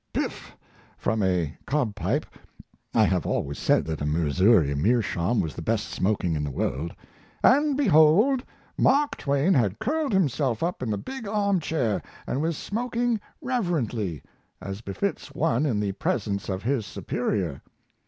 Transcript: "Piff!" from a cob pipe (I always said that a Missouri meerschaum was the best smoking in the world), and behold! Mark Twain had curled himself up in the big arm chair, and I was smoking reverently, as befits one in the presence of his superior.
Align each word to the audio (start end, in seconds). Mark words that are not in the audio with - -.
"Piff!" 0.13 0.57
from 0.97 1.21
a 1.21 1.55
cob 1.67 1.93
pipe 1.93 2.25
(I 2.91 3.15
always 3.19 3.59
said 3.59 3.85
that 3.85 4.01
a 4.01 4.05
Missouri 4.07 4.73
meerschaum 4.73 5.39
was 5.39 5.53
the 5.53 5.61
best 5.61 5.89
smoking 5.91 6.33
in 6.33 6.43
the 6.43 6.49
world), 6.49 6.91
and 7.43 7.77
behold! 7.77 8.43
Mark 8.79 9.15
Twain 9.15 9.53
had 9.53 9.77
curled 9.77 10.11
himself 10.11 10.63
up 10.63 10.81
in 10.81 10.89
the 10.89 10.97
big 10.97 11.27
arm 11.27 11.59
chair, 11.59 12.01
and 12.25 12.39
I 12.39 12.41
was 12.41 12.57
smoking 12.57 13.19
reverently, 13.41 14.23
as 14.59 14.81
befits 14.81 15.35
one 15.35 15.67
in 15.67 15.79
the 15.79 15.91
presence 15.91 16.49
of 16.49 16.63
his 16.63 16.87
superior. 16.87 17.61